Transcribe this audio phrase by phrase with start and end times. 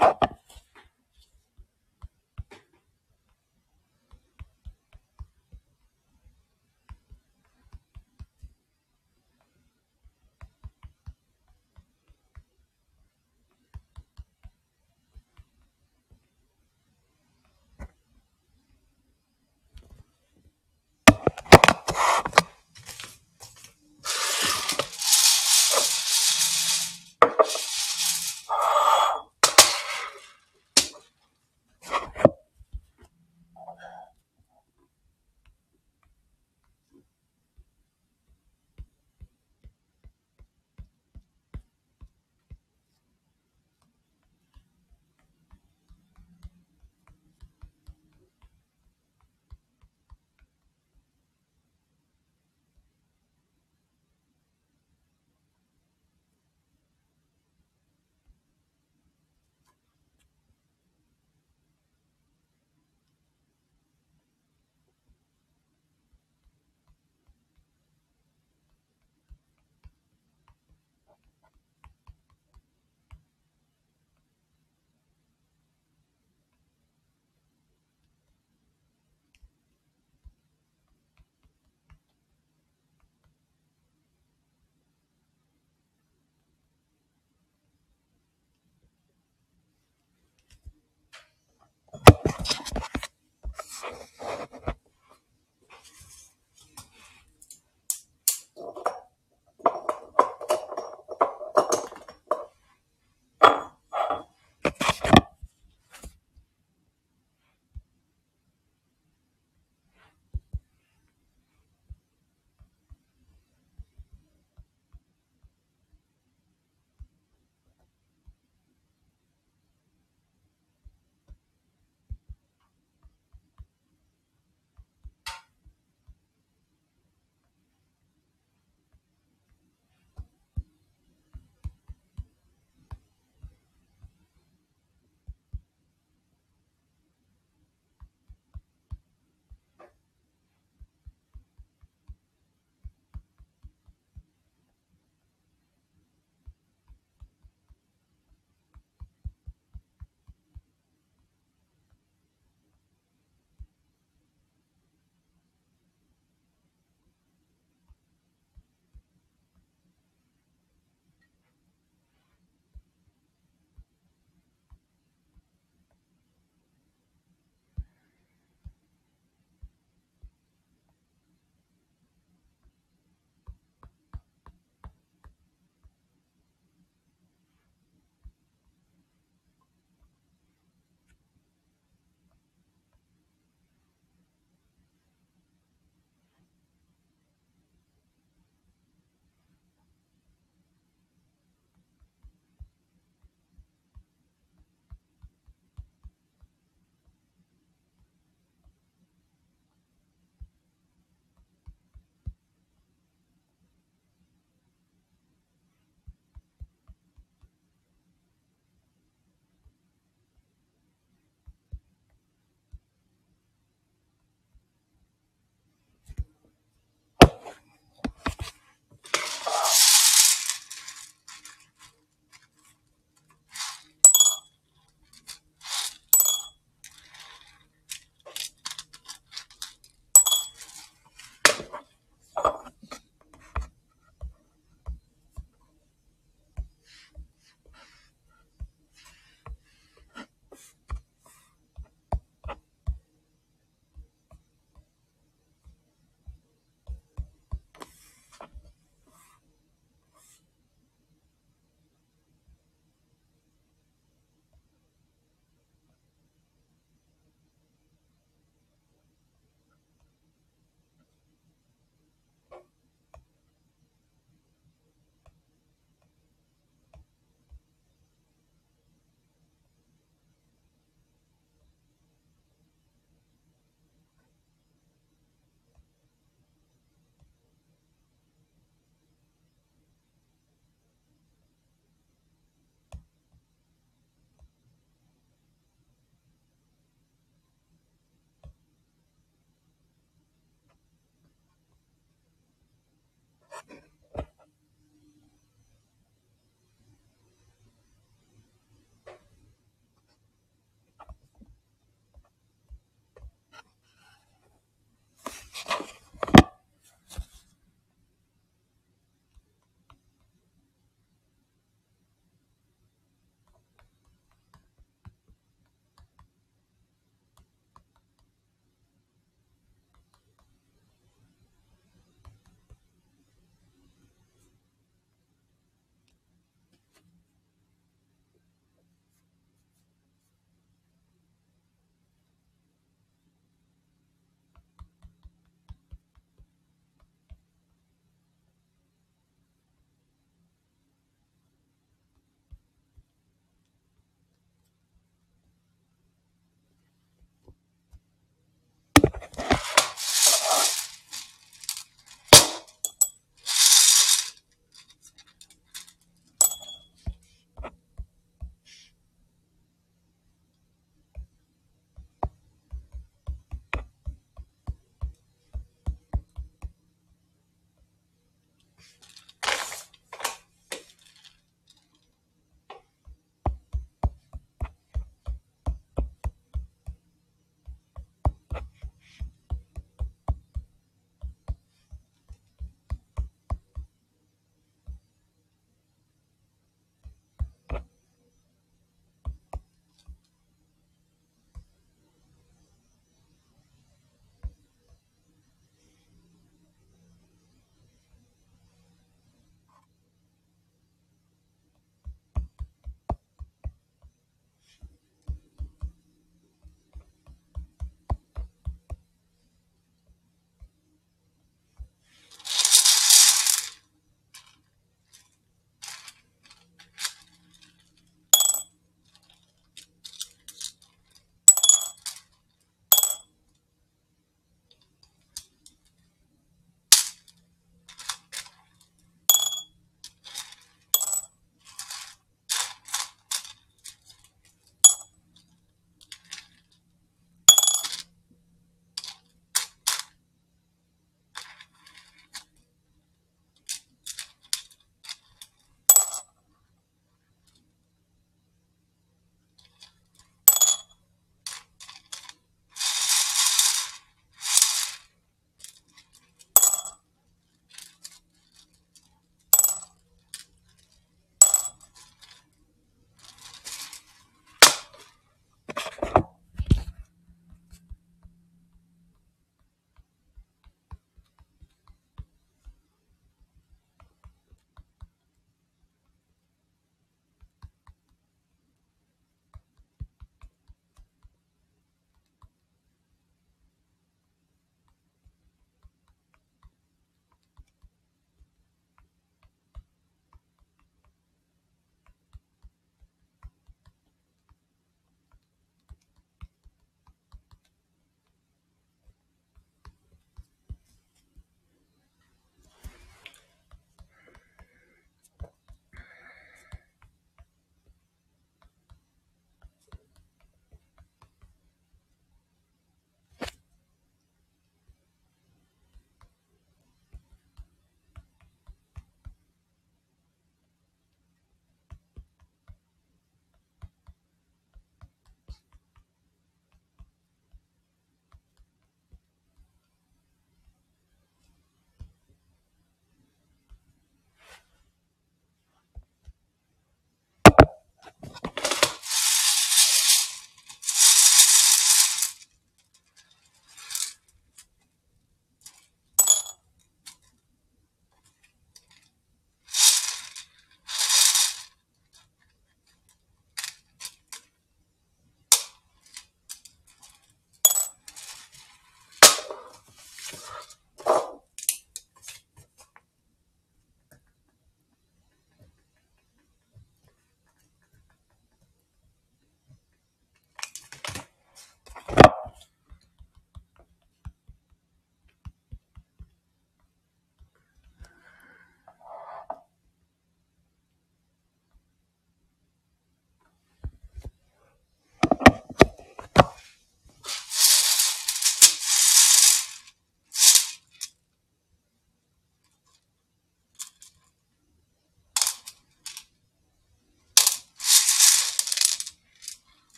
[0.00, 0.39] Ha ha ha!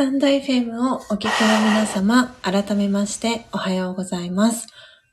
[0.00, 1.28] タンド FM をお聞きの
[1.60, 4.66] 皆様、改めましておはようございます。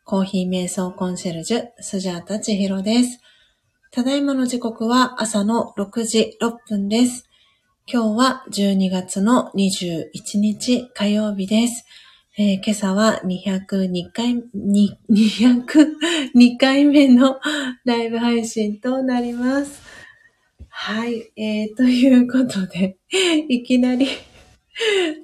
[0.05, 3.19] コーヒー瞑想コンシェルジュ、スジャータチヒロです。
[3.91, 7.27] ただいまの時刻は朝の6時6分です。
[7.85, 10.05] 今日は12月の21
[10.35, 11.83] 日火曜日です。
[12.37, 15.65] えー今朝は202回、202
[16.57, 17.41] 回目の
[17.83, 19.81] ライブ配信となります。
[20.69, 22.95] はい、えー、ということで、
[23.49, 24.07] いきなり、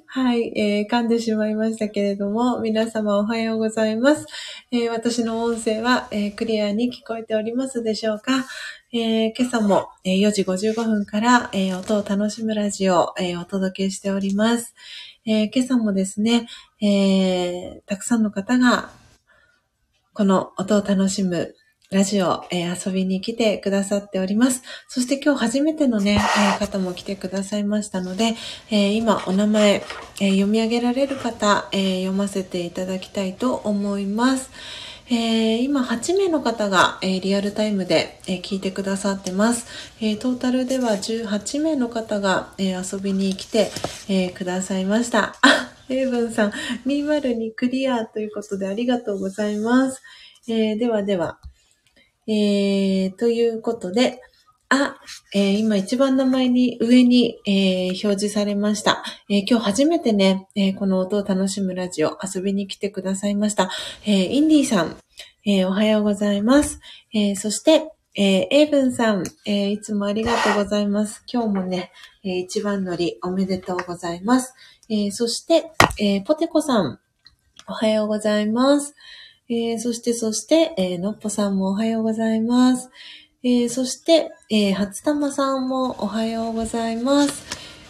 [0.06, 4.26] はい、えー噛んでしまいましたけれども、皆様おはようございます。
[4.72, 8.44] えー私の音声は、えークリアに聞こえておりますでしょうか、
[8.92, 14.74] えー今朝も、えー4時55分から、えー音を楽しむラジオを、えお届けしております。
[15.24, 16.48] えー今朝もですね、
[16.82, 18.90] えーたくさんの方が、
[20.14, 21.54] この音を楽しむ
[21.94, 24.64] ラジオ、えー遊びに来てくださっております。
[24.88, 28.34] そして今日初めてのね、えー方も来てくださいましたので、
[28.68, 29.84] えー今お名前、
[30.20, 34.50] え読み上げられる方、え読ませていただきたいと思います。
[35.08, 39.94] えー今8名の方が、えーリアルタイムで、えー聞いてくださってます。
[40.00, 43.70] えトータルでは18名の方が、え遊びに来て、
[44.08, 45.36] えくださいました。
[45.42, 46.52] あ、エイブンさん、
[46.86, 50.02] 202クリアということでありがとうございます。
[50.48, 51.38] えではでは、
[52.26, 54.20] えー、ということで、
[54.68, 54.96] あ、
[55.34, 59.04] えー今一番名前に上に、えー表示されました。
[59.28, 63.70] えー今日初めてね、えこの音を楽しむラジオ遊びに来てくださいました。
[64.06, 64.96] えインディーさん、
[65.46, 66.80] えおはようございます。
[67.12, 71.22] えそして、えエイブンさん、えいつもありがとうございます。
[71.30, 71.92] 今日もね、
[72.24, 74.54] え一番乗りおめでとうございます。
[74.88, 76.98] えそして、えポテコさん、
[77.66, 78.94] おはようございます。
[79.50, 82.88] えーそして、そして、えーのっぽさんもおはようございます。
[83.42, 87.44] えーそして、えー、初玉さんもおはようございます。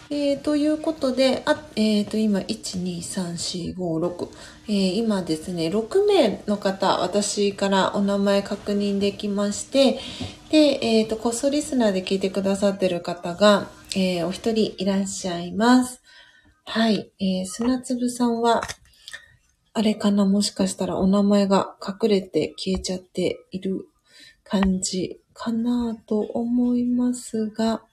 [0.09, 4.27] えーということで、あ、えっ、と、今、1、2、3、4、5、6、
[4.67, 10.01] えー今ですね、6名の方、私からお名前確認できまして、
[10.49, 16.01] で、えっ、と、こっそリスナーで聞いてくださってる方が、えーお一人いらっしゃいます。
[16.65, 18.61] はい、えー砂粒さんは、
[19.77, 20.25] あれかな？
[20.25, 23.89] もしかしたらお名前が隠れて消えちゃっている
[24.45, 27.83] 感じかなと思いますが、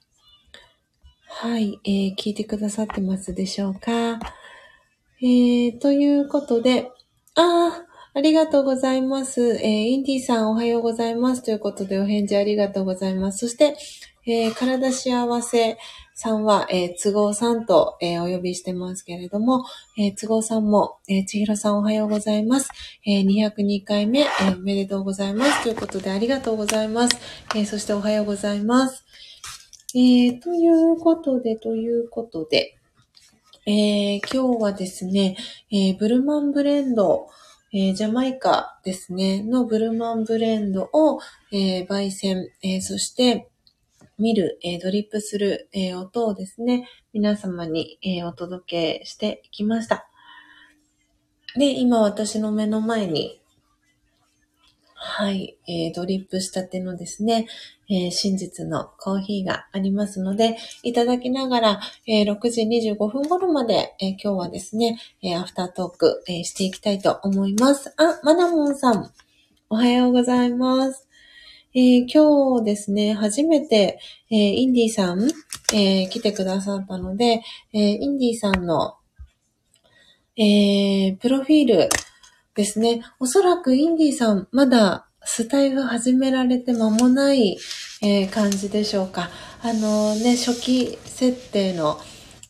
[1.27, 4.21] はい、えー聞いてくださってますでしょうか？
[5.21, 6.89] えー、ということで、
[7.35, 7.73] あー、
[8.15, 9.57] ありがとうございます。
[9.57, 11.43] えーインディさんおはようございます。
[11.43, 13.39] ということでお返事ありがとうございます。
[13.39, 13.77] そして、
[14.25, 15.79] えー体幸せ
[16.15, 19.65] さんは、えー都合さんと、えーお呼びしてますけれども、
[19.99, 22.71] えー都合さんも、えー、千尋さんおはようございます。
[23.07, 25.63] えー202回目、えーおめでとうございます。
[25.63, 27.17] ということでありがとうございます。
[27.55, 29.05] えーそしておはようございます。
[29.95, 32.77] えーということで、ということで、
[33.67, 35.37] えー今日はですね、
[35.71, 37.29] えーブルマンブレンド、
[37.73, 41.21] えージャマイカですね、のブルマンブレンドを、
[41.53, 43.49] えー焙煎、えそして、
[44.23, 50.09] 見る、えドリップする、え音をですね、皆様に、えお届けしていきました。
[51.57, 53.41] で、今私の目の前に、
[54.95, 57.49] はい、えードリップしたてのですね、
[57.91, 67.93] えー真実のコーヒーがありますので、いただきながら、えー6時25分頃まで、えー今日はですね、えアフタートーク、えしていきたいと思います。
[67.97, 69.11] あ、マナモンさん、
[69.69, 71.09] おはようございます。
[71.75, 73.99] えー今日ですね、初めて、
[74.31, 75.23] えーインディさん、
[75.73, 77.43] えー来てくださったので、
[77.73, 78.97] えインディさんの、
[80.37, 81.89] えプロフィール
[82.55, 83.01] ですね。
[83.21, 87.57] おそらくインディさん、まだスタイフ始められて間もない、
[88.03, 89.31] え感じでしょうか。
[89.63, 91.99] あのね、初期設定の、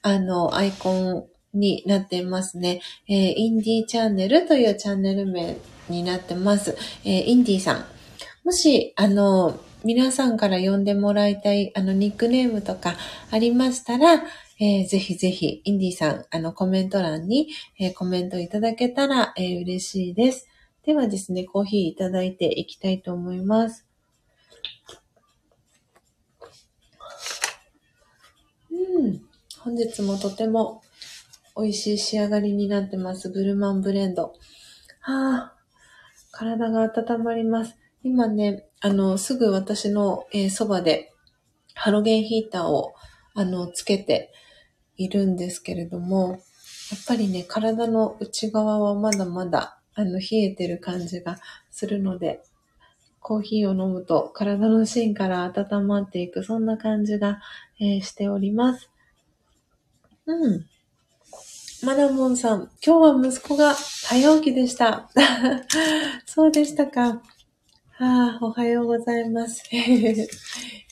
[0.02, 1.24] あの、アイコン
[1.54, 2.80] になっていますね。
[3.06, 5.56] えインディチャンネルというチャンネル名
[5.88, 6.76] になってます。
[7.04, 7.91] えインディさん。
[8.44, 12.96] もし、あの、皆さんから呼んでもらいたい、あの、ニックネームとか
[13.30, 14.24] ありましたら、
[14.58, 17.48] えーぜひぜひ、インディさん、あの、コメント欄に、
[17.78, 20.48] えーコメントいただけたら、えー嬉しいです。
[20.84, 23.86] ではですね、コーヒーいただいていきたいと思います。
[28.72, 29.22] うん。
[29.60, 30.82] 本日もとても
[31.56, 33.30] 美味しい仕上がりになってます。
[33.30, 34.34] ブルマンブレンド。
[35.00, 35.54] はあ、
[36.32, 37.81] 体が温まります。
[38.04, 41.12] 今ね、あの、すぐ私の、えーそばで、
[41.74, 42.94] ハロゲンヒーターを、
[43.34, 44.32] あの、つけて
[44.96, 46.40] いるんですけれども、
[46.90, 51.38] やっぱりね、体の内側はまだまだ、あの、冷えてる感じが
[51.70, 52.42] するので、
[53.20, 57.40] コーヒーを飲むと体の芯から温まっていく、そんな感じが、
[57.80, 58.90] えーしております。
[60.26, 60.66] うん。
[61.84, 65.08] マナモンさん、今日は息子が早起きでした。
[66.26, 67.22] そうでしたか。
[68.04, 69.62] はあ、おはようございます。
[69.70, 69.76] え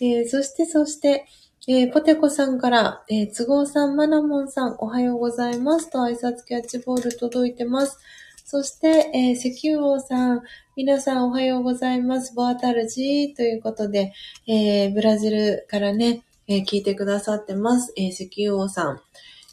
[0.01, 1.27] ー、そして、そして、
[1.67, 7.99] えー、ポテコさんから、えー、都合さん、マナモンさん、おはようございますと挨拶キャッチボール届いてます。
[8.45, 10.43] そして、えー、石油王さん、
[10.77, 12.33] 皆さんおはようございます。
[12.33, 14.13] ボアタルジーということで、
[14.47, 17.93] えー、ブラジルからね、えー、聞いてくださってます。
[17.97, 19.01] えー、石油王さん。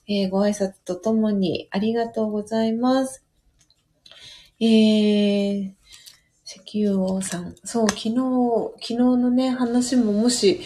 [0.07, 3.25] えー、ご挨拶とともにありがとうございます。
[4.59, 5.76] えー、
[6.47, 7.55] 石油王さん。
[7.65, 8.13] そう、昨日、
[8.75, 10.61] 昨日のね、話ももし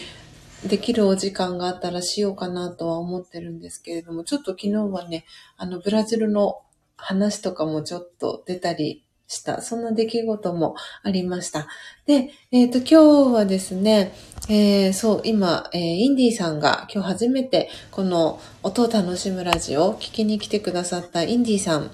[0.63, 5.25] できるお時間があったらしようかなとは思ってるんですけれども、ちょっと昨日はね、
[5.57, 6.61] あの、ブラジルの
[6.97, 9.63] 話とかもちょっと出たりした。
[9.63, 11.67] そんな出来事もありました。
[12.05, 14.13] で、えっ、ー、と、今日はですね、
[14.49, 21.91] えー、そう、今、えー、インディーさんが今日初めてこの音を楽しむラジオを聞きに来てくださったインディさん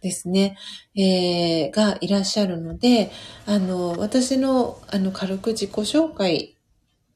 [0.00, 0.56] ですね、
[0.94, 3.10] えー、がいらっしゃるので、
[3.46, 6.56] あの、私の、あの、軽く自己紹介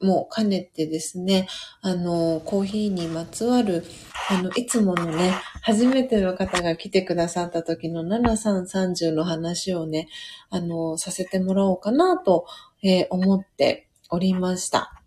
[0.01, 1.49] も兼ねてですね、
[1.81, 3.85] あの、コーヒーにまつわる、
[4.29, 5.33] あの、いつものね、
[5.63, 10.09] 初めての方が来てくださった時の7330の話をね、
[10.51, 12.47] あの、させてもらおうかなと、
[12.83, 15.03] えー、思っておりました。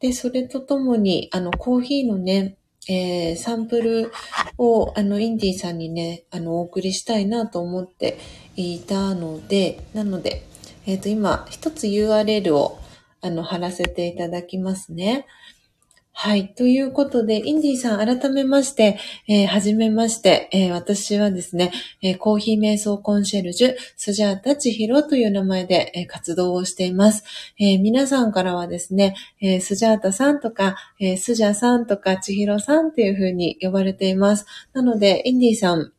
[0.00, 2.58] で、それとともに、あの、コーヒーのね、
[2.88, 4.12] えー、サンプル
[4.58, 8.18] を、あの、インディさんにね、あの、お送りしたいなと思って
[8.56, 10.46] いたので、なので、
[10.86, 12.78] えっ、ー、と、今、一つ URL を
[13.26, 15.26] あの、貼らせていただきますね。
[16.18, 16.48] はい。
[16.54, 18.98] ということで、インディさん、改めまして、
[19.28, 27.22] えー、はじめまして、えー、私はですね、えー、コーヒー瞑想コンシェルジュ、スジャータチヒロという名前で、え活動をしています、
[27.60, 34.46] え皆さんからはですね、えスジャータさんとか、えスジャさんとか、チヒロさんっていう風に呼ばれています。
[34.72, 35.92] なので、インディさん、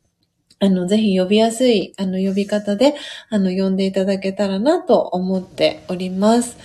[0.58, 2.96] あの、ぜひ呼びやすい、あの、呼び方で、
[3.30, 6.56] あの、呼んでいただけたらなと思っております。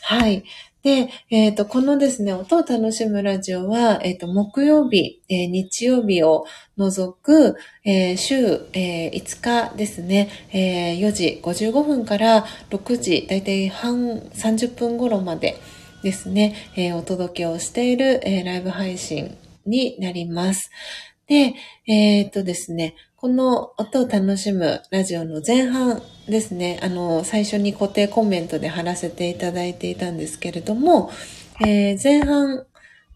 [0.00, 0.44] はい。
[0.84, 6.44] で、えっ、ー、と、このですね、音を楽しむラジオは、えっ、ー、と、木曜日、えー、日曜日を
[6.76, 7.56] 除く、
[7.86, 15.56] え週、え5日ですね、え4時55分から6時、だいたい半30分頃まで
[16.02, 20.70] ですね、えお届けをしている、えライブ配信になります。
[21.26, 21.54] で、
[21.86, 22.94] えっ、とですね、
[23.24, 31.10] この音を楽しむラジオの前半ですね、あの、最初に固定コメントで貼らせていただいていたんですけれども、
[31.66, 32.66] えー、前半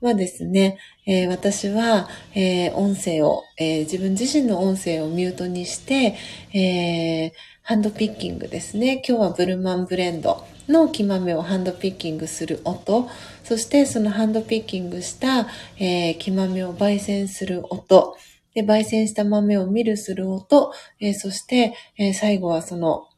[0.00, 6.16] はですね、えー、私は、えー、音声を、え自分自身の音声をミュートにして、
[6.58, 9.02] えハンドピッキングですね。
[9.06, 13.10] 今日はブルマンブレンドの木豆をハンドピッキングする音、
[13.44, 15.48] そしてそのハンドピッキングした、
[15.78, 18.16] え木豆を焙煎する音、
[18.58, 23.08] で、焙煎した豆をミルする音、えー、そして、えー、最後はその、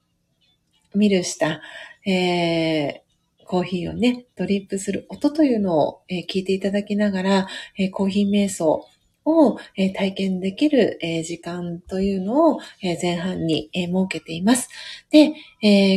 [0.95, 1.63] ミルした、
[2.07, 7.49] えー、コーヒーをね、ドリップする音というのを、え聞いていただきながら、
[7.79, 8.87] えコーヒー瞑想
[9.25, 9.59] を、
[9.95, 12.59] 体験できる、時間というのを、
[13.03, 14.69] 前半に、設けています。
[15.11, 15.35] で、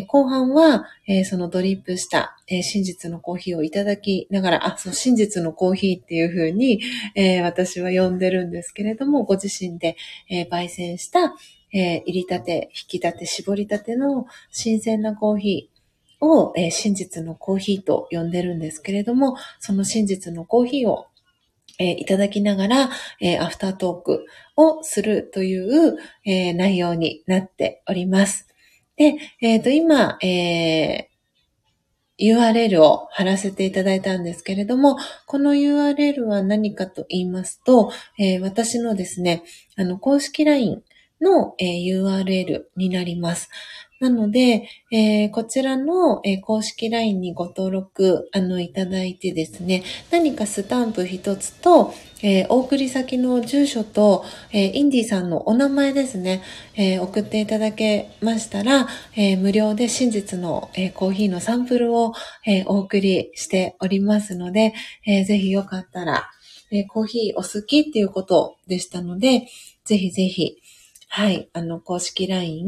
[0.07, 0.85] 後半は、
[1.25, 6.81] そのドリップした、真実のコーヒーをいただきながら、あ、そう、真実のコーヒーっていう風に、
[7.41, 9.95] 私は呼んでるんですけれども、ご自身で、
[10.51, 11.33] 焙煎した、
[11.71, 21.07] 入りたて、引きたて、絞りたての新鮮なコーヒーを、え真実のコーヒーと呼んでるんですけれども、その真実のコーヒーを
[21.79, 22.89] えー、いただきながら、
[23.19, 24.25] えー、アフタートーク
[24.55, 28.47] をするという、えー、内容になっております。
[28.95, 31.09] で、えっ、と、今、え
[32.19, 39.43] URL を貼らせていただいたんですけれども、この URL は何かと言いますと、え私のですね、
[39.75, 40.83] あの、公式 LINE
[41.21, 43.49] の、え URL になります。
[44.03, 49.81] なので、えー、こちらの、えー、公式 LINE にご登録、あの、いただいてですね、
[50.11, 56.43] 何かスタンプ一つと、えー、お送り先の住所と、えインディさんのお名前ですね、
[56.75, 62.11] え送っていただけましたら、え無料で真実の、えコーヒーのサンプルを、
[62.45, 64.73] えお送りしておりますので、
[65.05, 66.29] えぜひよかったら、
[66.71, 69.47] えコーヒーお好きっていうことでしたので、
[69.85, 70.57] ぜひぜひ、
[71.07, 72.67] はい、あの、公式 LINE、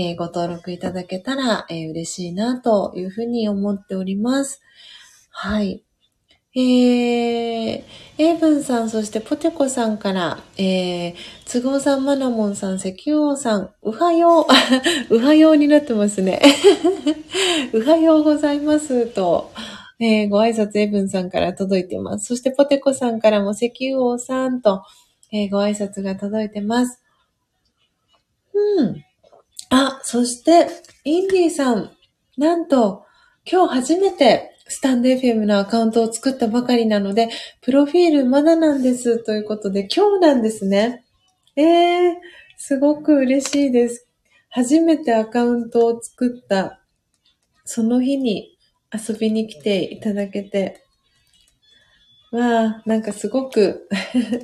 [0.00, 4.62] えー、ご登録いただけたら、えー、嬉しいなというふうに思っております。
[5.30, 5.82] はい。
[6.54, 7.84] えー、
[8.18, 11.14] エイブンさん、そしてポテコさんから、えー、
[11.46, 14.46] 都合さん、マナモンさん、石油王さん、うはよう、
[15.16, 16.40] うはようになってますね。
[17.74, 19.50] うはようございますと、
[19.98, 22.26] えー、ご挨拶エイブンさんから届いてます。
[22.26, 24.84] そしてポテコさんからも石油王さんと、
[25.32, 27.02] えー、ご挨拶が届いてます。
[28.54, 29.07] うん。
[29.70, 30.68] あ、そして、
[31.04, 31.90] インディさん、
[32.36, 33.04] なんと、
[33.50, 37.28] 今日初めてスタンド FM のアカウントを作ったばかりなので、
[37.62, 39.22] プロフィールまだなんです。
[39.24, 41.04] ということで、今日なんですね。
[41.56, 42.14] えー、
[42.56, 44.06] すごく嬉しいです。
[44.50, 46.80] 初めてアカウントを作った、
[47.64, 48.56] その日に
[48.92, 50.82] 遊びに来ていただけて、
[52.30, 53.88] わあ、なんかすごく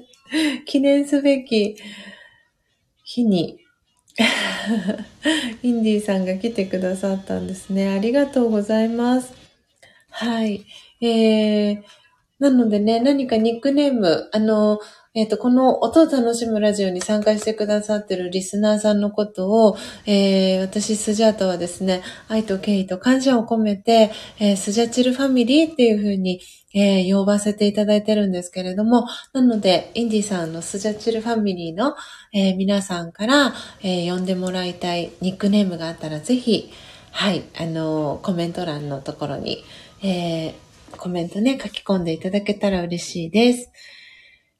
[0.65, 1.77] 記念すべき
[3.03, 3.64] 日に
[5.63, 7.89] インディーさんが来てくださったんですね。
[7.89, 9.35] ありがとうございます。
[10.11, 10.65] はい。
[11.01, 11.83] えー、
[12.39, 14.81] なのでね、何かニックネーム、あの、
[15.17, 19.77] えっ、ー、と、この音を楽しむラジオに参加してくださってるリスナーさんのことを、
[20.07, 24.11] えー、私、スジャータはですね、愛と敬意と感謝を込めて、
[24.41, 26.41] えー、スジャチルファミリーっていうふうに、
[26.75, 31.95] えー、呼ばせていただいてるんですけれども、なので、インディさんのスジャチルファミリーの、
[32.33, 33.55] えー、皆さんから、
[33.85, 36.73] えー、呼んでもらいたいニックネームがあったら、ぜひ、
[37.13, 39.63] はい、あのコメント欄のところに、
[40.03, 43.71] えー、コメントね、書き込んでいただけたら嬉しいです。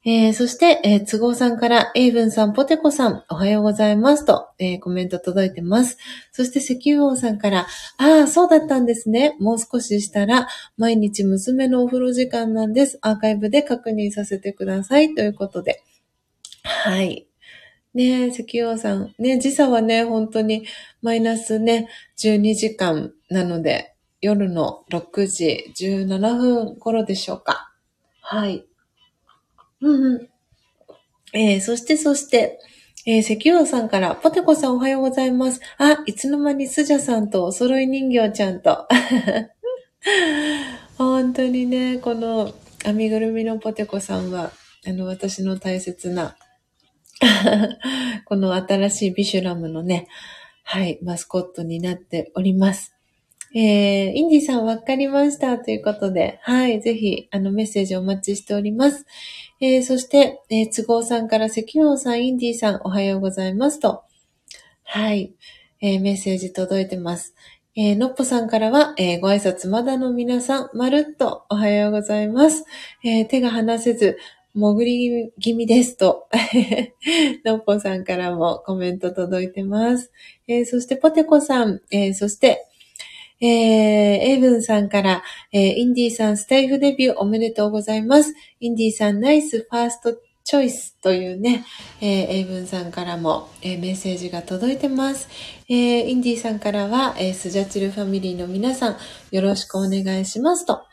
[0.07, 5.97] えー、そして、えー、都合さんから、エイブンさん、ポテコさん、おはようございますと、えー、コメント届いてます。
[6.31, 7.65] そして、石油王さんから、
[7.97, 9.35] ああ、そうだったんですね。
[9.39, 12.99] もう少ししたら、毎日娘のお風呂時間なんです。
[13.01, 15.15] アーカイブで確認させてください。
[15.15, 15.81] ということで。
[16.61, 17.25] はい。
[17.95, 19.15] ねえ、石油王さん。
[19.17, 20.67] ね、時差はね、本当に
[21.01, 27.73] マイナスね、12時間なので、夜の6時17分頃でしょうか。
[28.21, 28.67] はい。
[29.81, 30.29] うんうん。
[31.33, 32.59] えー、そしてそして、
[33.05, 35.61] えー、石油さんから、ポテコさんおはようございます。
[35.77, 38.87] あ、いつの間にスジャさんとお揃い人形ちゃんと。
[40.97, 42.53] 本当にね、この
[42.83, 44.51] 編みぐるみのポテコさんは、
[44.87, 46.35] あの、私の大切な
[48.25, 50.07] この新しいビシュラムのね、
[50.63, 52.95] はい、マスコットになっております。
[53.53, 59.05] えー、インディさんわかりましたということで、はい、ぜひ、あの、メッセージお待ちしております。
[59.61, 64.03] えー、そして、えー、都合さんから関陽さん、インディさん、おはようございますと。
[64.83, 65.33] はい、
[65.79, 67.33] えー、メッセージ届いてます。
[67.77, 72.65] えー、のっぽさんからは、えー、ご挨拶まだの皆さん、まるっとおはようございます。
[73.05, 74.17] えー、手が離せず、
[74.53, 76.27] 潜り気味ですと、
[77.45, 80.11] のっぽさんからもコメント届いてます。
[80.49, 82.65] えー、そして、ポテコさん、えー、そして、
[83.45, 88.33] えー、エイブンさんから、えー、インディーさんスタイフデビューおめでとうございます。
[88.59, 91.65] インディーさんナイスファーストチョイスというね、
[92.01, 95.27] えー、エイブンさんからも、えー、メッセージが届いてます。
[95.69, 98.97] えー、インディーさんからは、えー、スジャチルファミリーの皆さん、
[99.31, 100.83] よろしくお願いしますと。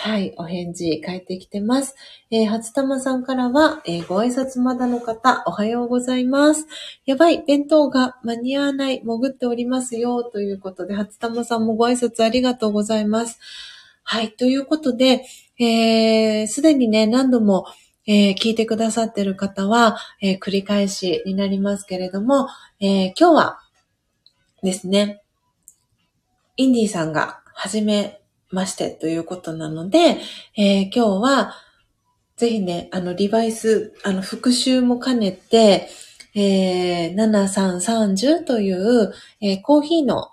[0.00, 1.96] はい、お返事返ってきてます。
[2.30, 6.68] えー、初玉さんからは、えー、ご挨拶まだの方、おはようございます。
[7.04, 13.40] やばい、弁当が間に合わない、潜っておりますよ、ということで、初玉さんもご挨拶ありがとうございます。
[14.04, 15.24] はい、ということで、
[15.58, 17.66] えー、すでにね、何度も、
[18.06, 22.46] えー、聞いてくださってる方は、えー、繰り返しになりますけれども、
[22.78, 23.58] え、今日は
[24.62, 25.24] ですね、
[26.56, 28.17] インディーさんが初め
[28.50, 30.18] ましてということなので、
[30.56, 31.54] えー、今日は、
[32.36, 35.88] ぜひね、あの、リバイス、あの、復習も兼ねて、
[36.34, 40.28] えー、7330という、えー、コーヒーの、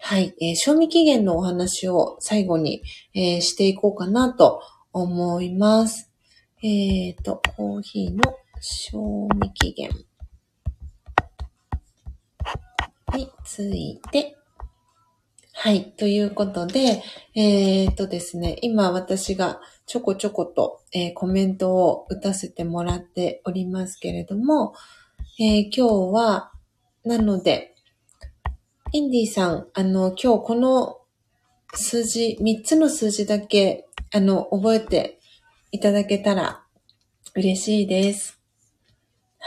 [0.00, 2.82] はい、えー、賞味期限のお話を最後に、
[3.14, 4.60] えー、していこうかなと
[4.92, 6.10] 思います。
[6.62, 8.22] えっ、ー、と、コーヒーの
[8.60, 9.90] 賞味期限
[13.14, 14.37] について、
[15.60, 15.90] はい。
[15.96, 17.02] ということで、
[17.34, 24.72] えー、っとですね、今私がちょこちょこと、えー、コメントを打たせてもらっておりますけれども、
[25.40, 26.52] えー、今日は、
[27.04, 27.74] なので、
[28.92, 31.00] インディさん、あの、今日この
[31.74, 35.18] 数字、3つの数字だけ、あの、覚えて
[35.72, 36.62] いただけたら
[37.34, 38.37] 嬉しいです。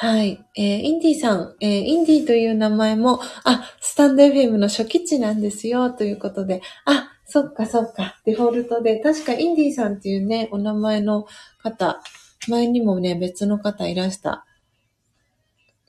[0.01, 0.43] はい。
[0.55, 11.27] えー、インディさん、えー、インディという名前も、あ、スタンド FM の初期値なんですよ、ということで、あ、そっかそっか、デフォルトで、確かインディさんっていうね、お名前の
[11.59, 12.01] 方、
[12.47, 14.47] 前にもね、別の方いらした。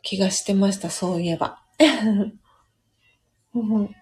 [0.02, 1.62] 気がしてました、そういえば。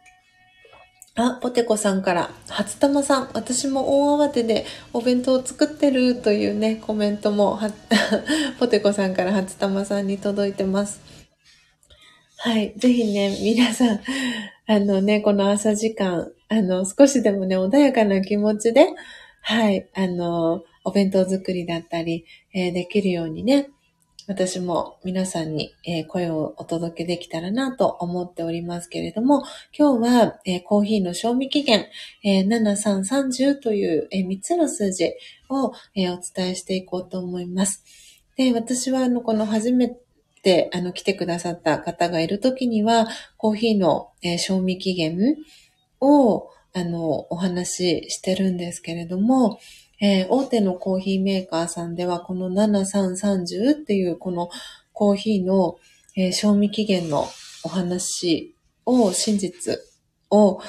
[1.27, 7.59] あ、ポテコさんから、初玉さん、私も大慌てでお弁当を作ってるというね、コメントも、
[8.59, 11.01] ポテコさんから初玉さんに届いてます。
[12.37, 12.73] はい。
[12.77, 14.01] ぜひね、皆さん、
[14.67, 18.87] あのね、この朝時間、あの、少しでもね、穏やかな気持ちで、
[19.43, 22.25] はい、あの、お弁当作りだったり、
[22.55, 23.69] えー、できるようにね、
[24.31, 25.75] 私も皆さんに、
[26.07, 29.43] 声をお届けできたらなと思っておりますけれども、
[29.77, 31.87] 今日は、コーヒーの賞味期限、
[32.23, 35.13] え7330という、え3つの数字
[35.49, 37.83] を、お伝えしていこうと思います。
[38.37, 39.97] で、私は、この初め
[40.45, 45.39] てあの来てくださった方がいるときには、コーヒーの、賞味期限
[46.01, 49.59] をあのお話ししてるんですけれども、
[50.01, 54.49] えー大手のコーヒーメーカーさんでは、この7330っていうこの
[54.93, 55.77] コーヒーの、
[56.17, 57.27] えー賞味期限の
[57.65, 58.55] お話
[58.87, 59.79] を、真実
[60.31, 60.61] を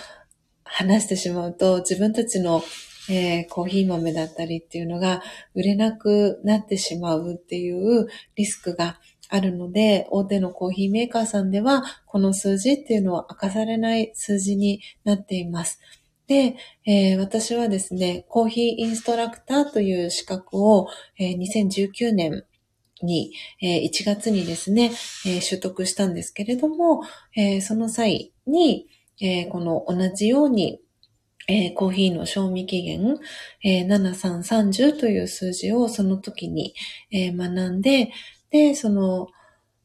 [0.63, 2.61] 話してしまうと、自分たちの、
[3.09, 5.21] えーコーヒー豆だったりっていうのが
[5.55, 8.99] 売れなくなってしまうっていうリスクが
[9.29, 15.79] あるので、大手のコーヒーメーカーさんでは、この数字っていうのは明かされない数字になっています。
[16.31, 16.55] で、
[16.85, 20.87] えー私はですね、コーヒーインストラクターという資格を、
[21.19, 22.45] えー2019年
[23.01, 24.91] に、えー1月にですね、
[25.25, 27.03] えー取得したんですけれども、
[27.35, 28.87] えーその際に、
[29.21, 30.79] えーこの同じように、
[31.49, 33.17] えーコーヒーの賞味期限、
[33.65, 36.73] えー7330という数字をその時に、
[37.11, 38.09] えー学んで、
[38.51, 39.27] で、その、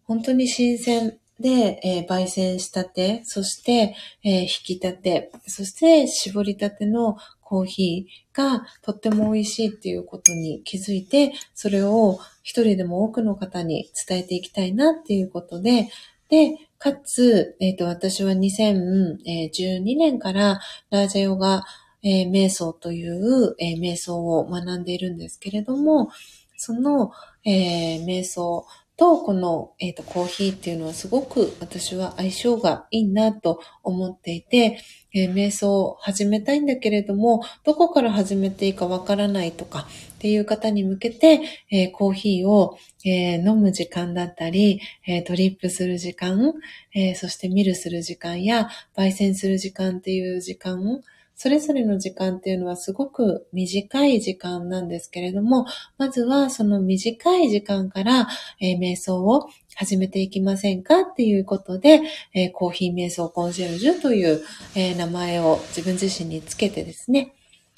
[0.05, 3.95] 本当に新鮮で、えー焙煎したて、そして、
[4.25, 15.89] えー引き立て、そして絞りたてのコーヒーがとっても美味しいっていうことに気づいて、それを一人でも多くの方に伝えていきたいなっていうことで、
[16.29, 20.61] で、かつ、えっ、と、私は2012年から
[20.91, 21.65] ラージャヨガ、
[22.03, 26.11] えー瞑想という、えー瞑想を学んでいるんですけれども、
[26.57, 27.13] その、
[27.45, 28.67] えー瞑想
[28.97, 34.79] とこの、えーとコーヒーっていうのはすごく私は相性がいいなと思っていて、
[35.15, 39.87] えー瞑想を始めたいんだけれども、どこから始めていいかわからないとか
[40.17, 41.41] っていう方に向けて、
[41.71, 46.55] えーコーヒーを、えー飲む時間だったり、えードリップする時間、
[46.95, 51.03] えーそしてミルする時間や焙煎する時間っていう時間、
[51.39, 55.67] それぞれの時間っていうのはすごく短い時間なんですけれども、
[55.99, 58.27] まずはその短い時間から、
[58.59, 62.01] えー瞑想を始めていきませんかっていうことで、
[62.35, 64.43] えーコーヒー瞑想コンシェルジュという、
[64.75, 67.35] えー名前を自分自身につけてですね、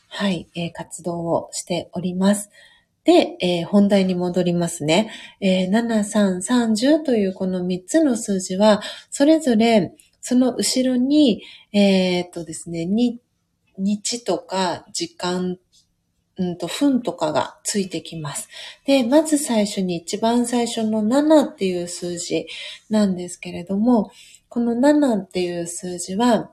[0.06, 2.50] はい、えー活動をしております。
[3.02, 5.10] で、えー本題に戻りますね。
[5.40, 12.86] えー7330というこの3つの数字は、それぞれその後ろに、えーっとですね、
[13.78, 15.58] 日とか時間、
[16.36, 18.48] うんと、分とかがついてきます。
[18.84, 22.46] で、まず最初に一番最初の7っていう数字
[22.90, 24.10] なんですけれども、
[24.48, 26.52] この7っていう数字は、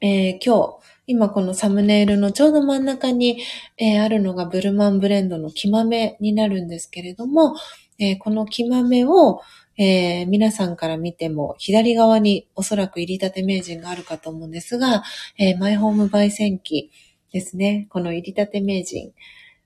[0.00, 3.42] えー今日、今このサムネイルのちょうど真ん中に、
[3.78, 7.54] えーあるのがブルマンブレンドの木豆になるんですけれども、
[7.98, 9.40] えーこの木豆を、
[9.82, 15.02] えー皆さんから見ても左側におそらく入り立て名人があるかと思うんですが、
[15.38, 16.90] えーマイホーム焙煎機
[17.32, 17.88] ですね。
[17.90, 19.12] この入り立て名人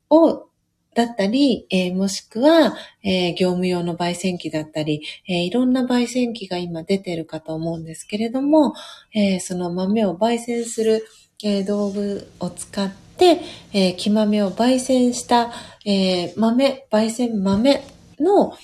[0.08, 0.46] を、
[0.94, 8.72] だったり、えーもしくは、えー業務用の焙煎機だったり、えーいろんな焙煎機が今出てるかと思うんですけれども、
[9.14, 11.04] えーその豆を焙煎する、
[11.44, 13.40] え道具を使って、
[13.74, 15.52] え木豆を焙煎した、
[15.84, 17.82] え豆、焙煎豆
[18.18, 18.54] の、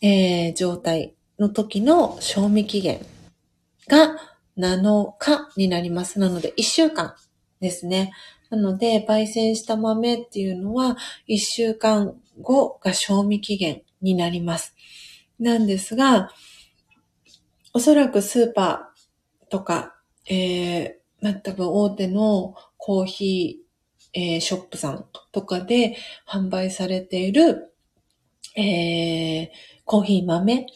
[0.00, 3.00] えー状態の時の賞味期限
[3.88, 4.16] が
[4.58, 6.18] 7日になります。
[6.18, 7.14] なので、1週間
[7.60, 8.12] ですね。
[8.50, 10.96] なので、焙煎した豆っていうのは、
[11.28, 14.74] 1週間後が賞味期限になります。
[15.38, 16.30] なんですが、
[17.72, 19.94] おそらくスーパーとか、
[20.26, 23.68] えー、まあ、多分大手のコーヒー、
[24.14, 25.96] えーショップさんとかで
[26.26, 27.74] 販売されている、
[28.56, 30.66] えーコーヒー豆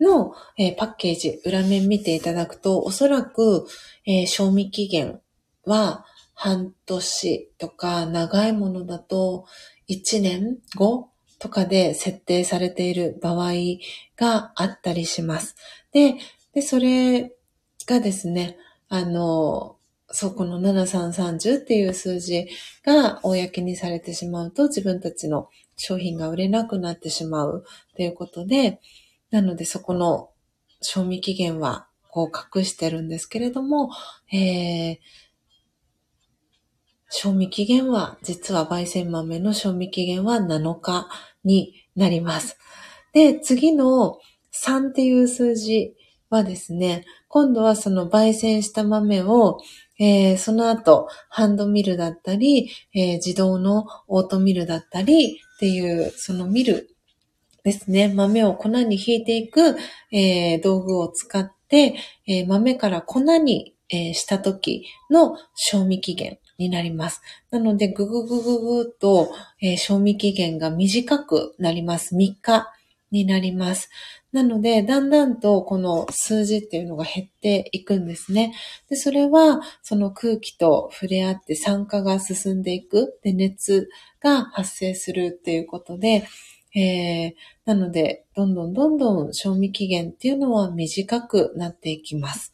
[0.00, 3.66] の、えーパッケージ、裏面見ていただくと、おそらく、
[4.06, 5.18] えー賞味期限
[5.64, 6.04] は
[6.34, 9.46] 半年とか、長いものだと
[9.88, 11.08] 1年後
[11.38, 13.52] とかで設定されている場合
[14.18, 15.56] があったりします。
[15.92, 16.16] で、
[16.52, 17.32] で、それ
[17.86, 18.58] がですね、
[18.90, 19.78] あの、
[20.10, 22.46] そ、この7330っていう数字
[22.84, 25.48] が公にされてしまうと自分たちの
[25.80, 27.64] 商品が売れなくなってしまう
[27.96, 28.80] ということで、
[29.30, 30.30] なのでそこの
[30.82, 33.90] 賞味期限はこう隠してるんですけれども、
[34.30, 34.98] えー、
[37.08, 41.08] 賞味期限は、実は焙煎豆の賞味期限は7日
[41.44, 42.58] になります。
[43.14, 44.18] で、次の
[44.52, 45.94] 3っていう数字
[46.28, 49.58] はですね、今度はその焙煎した豆を、
[49.98, 56.90] えーその後、ハンドミルだったり、えー自動のオートミルだったりっていう、その見る
[57.62, 59.76] ですね、豆を粉に引いていく、
[60.10, 61.96] えー、道具を使って、
[62.26, 67.20] えー、豆から粉に、えー、した時の賞味期限になります。
[67.50, 72.14] なので、ぐぐぐぐぐと、え、賞味期限が短くなります。
[72.14, 72.72] 3日
[73.10, 73.90] になります。
[74.32, 78.54] なので、だんだんとこの数字っていうのが減っていくんですね。
[78.88, 83.18] で、それは、その空気と触れ合って酸化が進んでいく。
[83.22, 83.88] で、熱
[84.20, 86.24] が発生するっていうことで、
[86.74, 87.32] えー、
[87.64, 92.52] なので、どんどんどんどん賞味期限っていうのは短くなっていきます。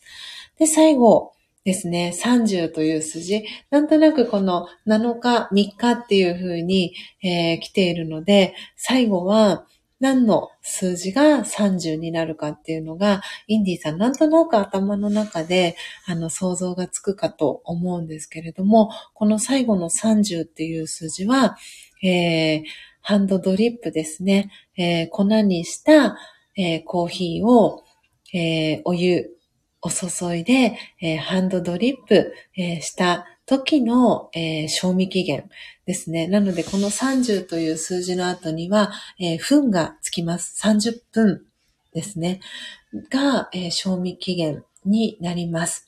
[0.59, 1.33] で、最後
[1.65, 9.67] ですね、30という数字、なんとなくこの7日、3日っていう風に、えー、来ているので、最後は、
[9.99, 21.57] 何の数字が30になるかっていうのが、インディーさんなんとなく頭の中で、あの、想像がつくかと思うんですけれども、この最後の30っていう数字は、
[22.03, 22.65] えー、
[23.01, 24.51] ハンドドリップですね。
[24.77, 26.17] えー、粉にした、
[26.57, 27.85] えー、コーヒーを、
[28.35, 29.36] えー、お湯
[29.83, 35.49] を注いで、えー、ハンドドリップ、えー、した時の、えー、賞味期限
[35.87, 36.27] ですね。
[36.27, 40.61] なので、この30という数字の後には、えー、分がつきます。
[40.67, 41.43] 30分
[41.93, 42.41] ですね。
[43.11, 45.87] が、え、賞味期限になります。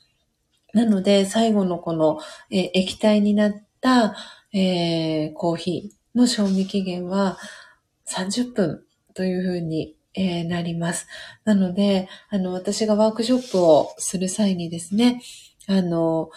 [0.72, 2.18] なので、最後のこの、
[2.50, 4.14] え、液体になった、
[4.52, 7.38] え、コーヒー、の賞味期限は
[8.08, 8.82] 30分
[9.14, 11.06] というふうに、えー、なります。
[11.44, 15.22] なので、あの、私がワークショップをする際にですね、
[15.66, 16.30] あの、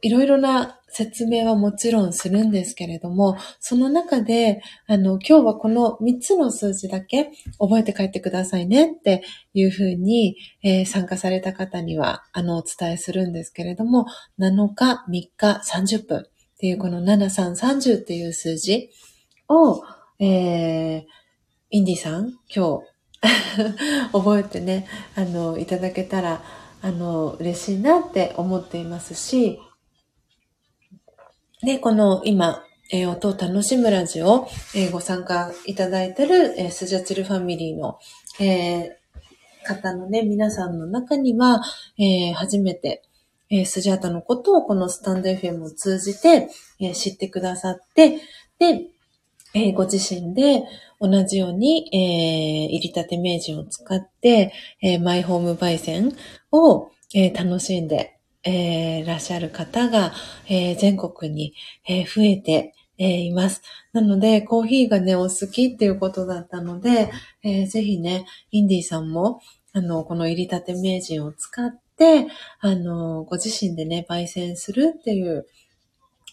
[0.00, 9.22] いろいろな説明はもちろんするんですけれども、その中で、あの、今日はこの3つの数字だけ覚えて帰ってくださいねって
[9.54, 14.06] いうふうに、えー、参加された方には、あの、お伝えするんですけれども、
[14.38, 16.22] 7日、3日、30分っ
[16.58, 18.90] ていうこの7330っていう数字
[19.48, 19.82] を、
[20.20, 21.04] えー、
[21.70, 22.87] インディさん、今日
[24.12, 26.42] 覚えてね、あの、いただけたら、
[26.80, 29.58] あの、嬉しいなって思っていますし、
[31.62, 37.98] で、この今、え、音を楽しむラジオ、え、ご参加いただいてる、え、スジャチルファミリーの、
[38.40, 38.96] え、
[39.64, 41.60] 方のね、皆さんの中には、
[41.98, 43.02] え、初めて、
[43.50, 46.48] え、スジャータのことをこのスタンド FM を通じて、
[46.80, 48.20] え、知ってくださって、
[48.58, 48.86] で、
[49.54, 50.64] えー、ご自身で
[51.00, 54.52] 同じように、えー、入りたて名人を使って、
[54.82, 56.12] えー、マイホーム焙煎
[56.52, 60.12] を、え、楽しんで、えー、らっしゃる方が、
[60.48, 61.54] え、全国に、
[61.88, 63.62] え、増えて、え、います。
[63.92, 67.10] なので、コーヒーがね、お好きっていうことだったので、
[67.42, 69.40] え、ぜひね、インディーさんも、
[69.72, 72.26] あの、この入りたて名人を使って、
[72.60, 75.46] あの、ご自身でね、焙煎するっていう、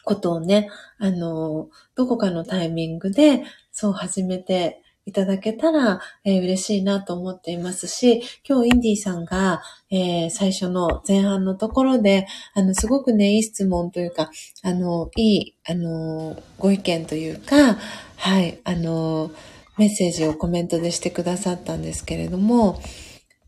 [0.05, 9.61] ことをね、あの、どこかのタイミングでそう始めていただけたら、えー、嬉しいなと思っていますし、今日インディーさんが、
[9.91, 14.31] えー、最初の前半のところで、あの、すごくね、いい質問というか、
[14.63, 17.77] あの、いい、あの、ご意見というか、
[18.15, 19.31] はい、あの、
[19.77, 22.81] メッセージをコメントでしてくださったんですけれども、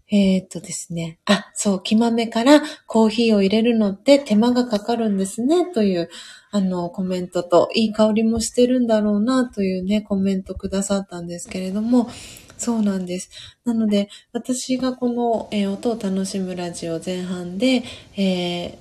[0.09, 1.19] えー、っとですね。
[1.25, 6.09] あ、そう、木豆からコーヒーを入れるのって手間がかかるんですね、という、
[6.51, 12.09] あの、コメントと、いい香りもしてるんだろうな、というね、コメントくださったんですけれども、
[12.57, 13.29] そうなんです。
[13.65, 17.83] なので、私がこの、えー、音を楽しむラジオ前半で、
[18.15, 18.77] えー、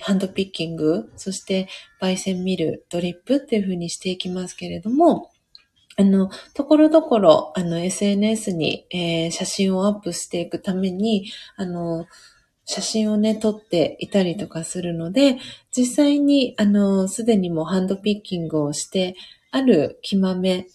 [0.00, 1.68] ハンドピッキング、そして
[2.00, 5.30] 焙煎ミル、ドリップっていう風にしていきますけれども、
[5.96, 12.06] あの、ところどころ、あの、SNS に、えー、写真をアップしていくために、あの、
[12.64, 15.38] 写真をね、撮っていたりとかするので、
[15.76, 19.16] 実際に、あの、すでにもハンドピッキングをして
[19.50, 20.66] ある木豆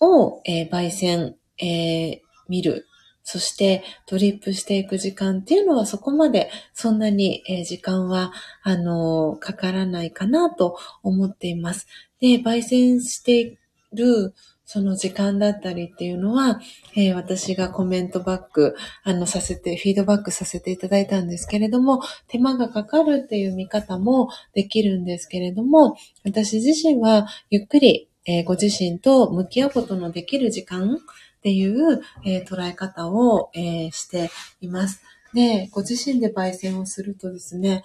[0.00, 2.86] を、えー、焙煎、えー、見る。
[3.22, 8.32] そしてドリップしていく時間っていうのはそこまでそんなに、えー、時間は、
[8.62, 11.86] あのかからないかなと思っています。
[12.20, 13.58] で、焙煎してい
[13.92, 14.34] る
[14.70, 16.60] その時間だったりっていうのは、
[16.94, 34.30] えー、私がコメントバック、あの、させて、フィードバックさせていただいたんですけれども、手間がかかるっていう見方もできるんですけれども、私自身はゆっくり、えー、ご自身と向き合うことのできる時間っていう、えー、捉え方を、えして
[34.60, 35.02] います。
[35.32, 37.84] で、ご自身で焙煎をするとですね、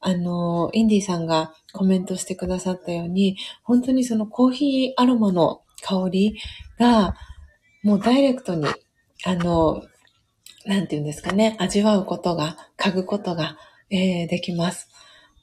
[0.00, 6.40] あの、インディさんがコメントしてくださったように、本当にそのコーヒーアロマの香り
[6.78, 7.14] が、
[7.82, 8.66] もうダイレクトに、
[9.24, 9.82] あの、
[10.64, 13.58] なんて言うんですかね、味わうことが、嗅ぐことが、
[13.90, 14.88] えー、できます。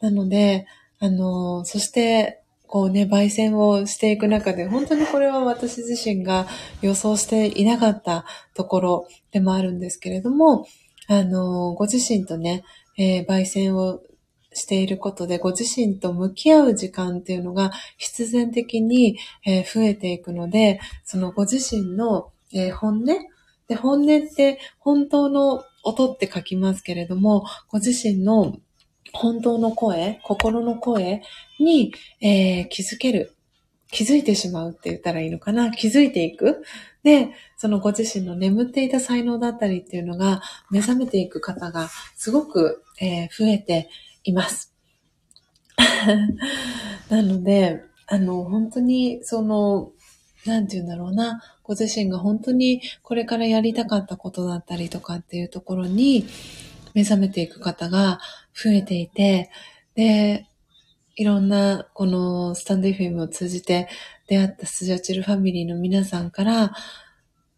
[0.01, 0.65] なので、
[0.99, 6.47] あの、そして、こうね、焙煎をしていく中で、本当にこれは私自身が
[6.81, 10.65] 予想していなかったところでもあるんですけれども、
[11.07, 12.63] あの、ご自身とね、
[12.97, 14.01] えー、焙煎を
[14.53, 22.31] していることで、ご自身と向き合う時間っていうのが必然的に、増えていくので、そのご自身の、
[22.79, 23.05] 本音？
[23.67, 28.57] で、本音って本当の音って書きますけれども、ご自身の
[29.13, 31.21] 本当の声、心の声
[31.59, 33.33] に、えー、気づける。
[33.93, 35.69] 気づいてしまうって言ったらいいのかな？
[35.71, 36.63] 気づいていく。
[37.03, 43.89] で、そのご自身の眠っていた才能だったりっていうのが目覚めていく方がすごく、えー、増えて
[44.23, 44.73] います。
[47.09, 49.91] なので、あの、本当にその、
[50.45, 56.25] なんて言うんだろうな、ご自身が本当にこれからやりたかったことだったりとかっていうところに
[56.93, 58.19] 目覚めていく方が
[58.53, 59.49] 増えていて、
[59.95, 60.47] で、
[61.15, 63.87] いろんなこのスタンド FM を通じて
[64.27, 66.73] 出会ったスジャチルファミリーの皆さんから、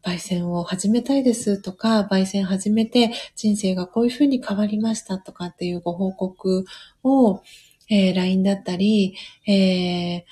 [0.04, 6.66] 焙煎を始めたいですとか、焙煎始めて人生がこういうふうに変わりましたとかっていうご報告
[7.04, 7.42] を、
[7.90, 9.16] えー、LINE だったり、
[9.48, 10.24] えー、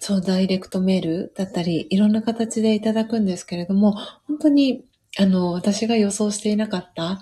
[0.00, 3.92] そう、ダイレクトメールだったり、いろんな形でいただくんですけれども、
[4.26, 4.84] 本当に、
[5.18, 7.20] あの、私が予想していなかった、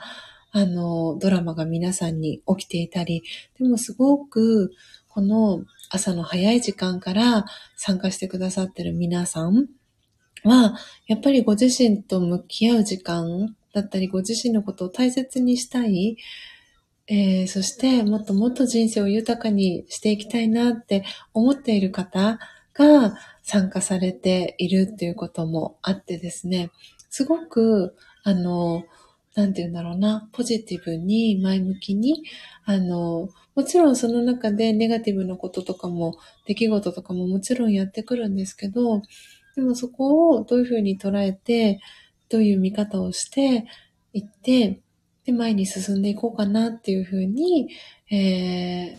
[0.52, 3.22] あの、ドラマが皆さんに起きていたり、
[3.58, 4.72] でもすごく、
[5.08, 7.44] この朝の早い時間から
[7.76, 9.68] 参加してくださってる皆さん
[10.44, 16.16] は、やっぱりご自身と向き合う時間だったり、ご自身のことを大切にしたい、
[17.08, 21.04] えー、そしてもっともっと人生を豊かにしていきたいなって
[21.34, 22.38] 思っている方
[22.74, 26.70] が参加されているっていうこともあってですね、
[27.10, 28.84] すごく、あの、
[29.34, 32.22] なんて言うんだろうな、ポジティブに前向きに、
[32.64, 36.16] あの、もちろんその中でネガティブなこととかも、
[36.46, 39.02] 出来事とかももちろんやってくるんですけど、
[39.54, 41.80] でもそこをどういうふうに捉えて、
[42.28, 43.66] どういう見方をして
[44.12, 44.80] いって、
[45.24, 47.68] で、前に進んでいこうかなっていうふうに、
[48.10, 48.96] え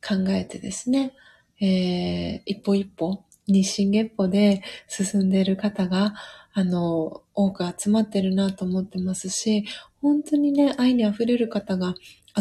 [0.00, 1.12] ー、考えてですね、
[1.60, 6.14] えー、一歩一歩、日進月歩で進んでいる方が、
[6.54, 9.64] あの、多く集まってるなと思ってますし、
[10.00, 11.94] 本当にね、愛に溢れる方が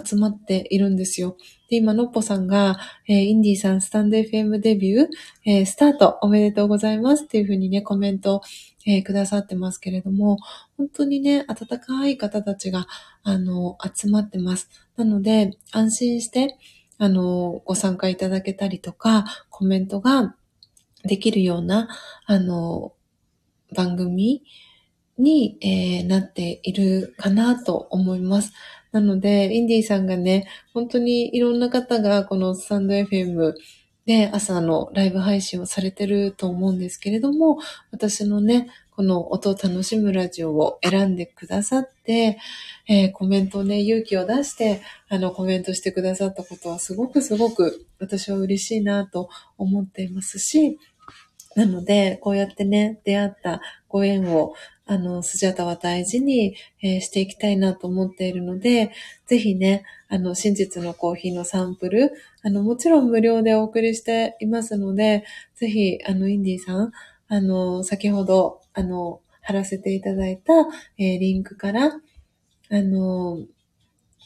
[0.03, 1.37] 集まっているんですよ。
[1.71, 2.77] で、今、のっぽさんが、
[3.07, 5.07] えー、インディーさんスタンド FM デビュー、
[5.45, 8.41] えー、スタートおめでとうございますっていうふうにね、コメント、
[8.85, 10.37] えー、くださってますけれども、
[10.77, 12.87] 本当にね、温かい方たちが、
[13.23, 14.69] あの、集まってます。
[14.97, 16.57] なので、安心して、
[16.97, 20.35] あの、ご参加いただけたりとか、コメントが
[21.05, 21.87] できるような、
[22.25, 22.91] あの、
[23.73, 24.43] 番組
[25.17, 28.51] に、えー、なっているかなと思います。
[28.91, 33.53] なので、インディさんがね、本当にいろんな方がこのスタンド FM
[34.05, 37.59] で朝のライブ配信をされてると思うんですけれども、
[37.91, 42.37] 私のね、この音を楽しむラジオを選んでくださって、
[42.87, 50.77] えー、コメントをね、勇気を出して、あの、コメントしてくださったことはすごくすごく私は嬉しいなと思っていますし、
[51.55, 54.53] なので、こうやってね、出会ったご縁を、
[54.91, 58.91] あの、スジャタは大事に、えー、していきたいなと思っているので、
[59.25, 62.11] ぜひね、あの、真実のコーヒーのサンプル、
[62.43, 65.23] あの、もちろん無料でお送りしていますので、
[65.55, 66.91] ぜひ、あの、インディさん、
[67.29, 70.53] あの、先ほど、あの、貼らせていただいた、
[70.97, 73.37] えー、リンクから、あの、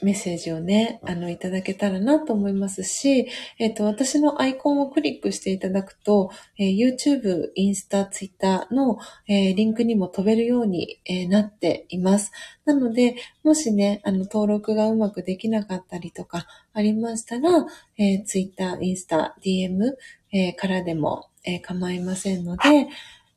[0.02, 3.28] メッセージをね、あの、いただけたらなと思いますし、
[3.60, 8.98] えっ、ー、と、私のアイコンをクリックしていただくと、えー、YouTube、インスタ、Twitter の、
[9.28, 12.32] えー、リンクにも飛べるように、えなっています。
[12.66, 17.66] なので、もしね、あの、登録がうまくできなかったりとかありましたら、
[17.98, 19.94] え Twitter、インスタ、DM、
[20.32, 22.88] えからでも、え構いませんので、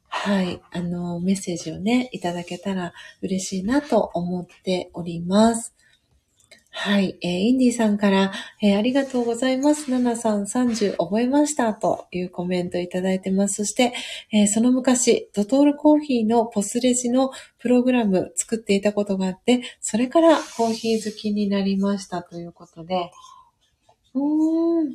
[0.08, 5.74] はい、あの、メッセージをね、いただけたら嬉しいなと思っております。
[6.80, 7.18] はい。
[7.22, 8.32] えー、インディさんから、
[8.62, 9.90] えー、ありがとうございます。
[9.90, 13.56] ナナさん30覚えましたというコメントいただいてます。
[13.56, 13.92] そして、
[14.32, 23.10] えー、その昔、ドトールコーヒーのポスレジのプログラム作っていたことがあって、それからコーヒー好きになりましたということで、
[24.14, 24.94] うーん。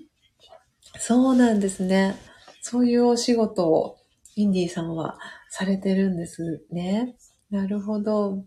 [0.99, 2.15] そうなんですね。
[2.61, 3.97] そういうお仕事を
[4.37, 5.19] インディさんは
[5.49, 7.17] されてるんですね。
[7.51, 8.45] なるほど。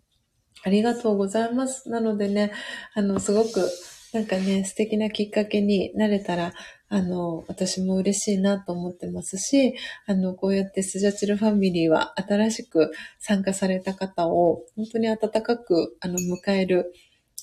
[0.66, 1.88] ありがとうございます。
[1.88, 2.50] なのでね、
[2.94, 3.70] あの、すごく、
[4.12, 6.54] なんかね、素敵なきっかけになれたら、
[6.88, 9.76] あの、私も嬉しいなと思ってますし、
[10.06, 12.90] あの、こうやってスジャチルファミリーは新しく
[13.20, 16.92] 参加された方を、本当に温かく、あの、迎える、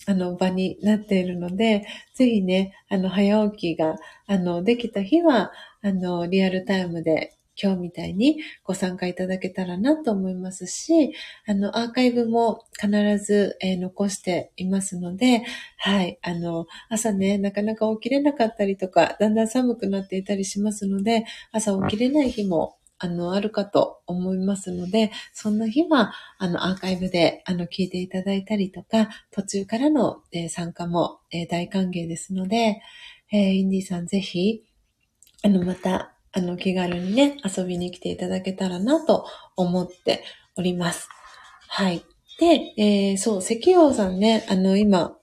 [0.06, 1.86] あの、場になっているので、
[2.16, 3.95] ぜひね、あの、早起きが、
[4.28, 11.14] あの、できた日は、あの、リアルタイムで今日みたいにご参加いただけたらなと思いますし、
[11.48, 15.44] あの、アーカイブも必ず、えー、残していますので、
[15.78, 32.82] はい、あの、朝ね、なかなか起きれなかったりとか、だんだん寒くなっていたりしますので、朝起きれない日もあの、あるかと思いますので、そんな日は、あの、アーカイブで、あの、聞いていただいたりとか、途中からの、えー、参加も、えー、大歓迎ですので、
[33.30, 34.64] えー、インディさんぜひ、
[35.44, 40.24] あの、また、あの、気軽にね、遊びに来ていただけたらなと思って
[40.58, 41.08] おります。
[41.68, 42.04] はい。
[42.40, 45.16] で、えー、そう、石王さんね、あの、今、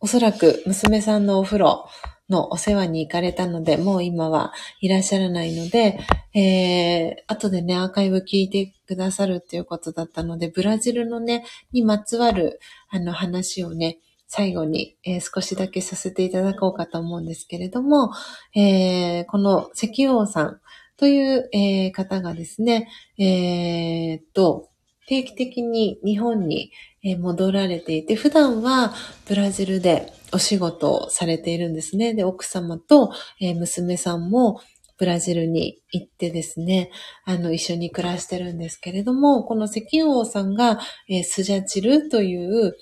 [0.00, 1.88] おそらく娘さんのお風呂
[2.28, 6.00] のお世話に行かれたので、もう今はいらっしゃらないので、
[6.34, 12.58] えー、後でね、アーカイブ聞いてくださるっていうことだったので、ブラジルのね、にまつわる、
[12.88, 18.10] あの話をね、最後に、えー、少しだけさせていただこうかと思うんですけれども、
[18.54, 20.60] えー、この石王さん
[20.96, 22.88] という、えー、方がですね、
[23.18, 24.68] えー、と、
[25.08, 26.72] 定期的に日本に
[27.20, 28.92] 戻られていて、普段は
[29.28, 32.12] ブラジルでお仕事をされているんですね。
[32.14, 34.60] で、奥様と娘さんも
[34.98, 36.90] ブラジルに行ってですね、
[37.24, 42.76] あの、一緒に暮らしてるんですけれども、この石王さんが、えー、スジャチルという、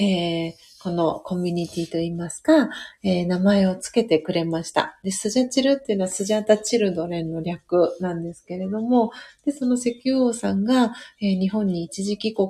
[0.00, 0.52] えー、
[0.88, 2.70] このコミュニティといいますか、
[3.02, 4.98] えー、名前をつけてくれました。
[5.04, 9.10] で、スジャチルっていうのはスジャタチルドレンの略なんですけれども、
[9.44, 12.48] で、その石油王さんが、えー、日本に一時帰国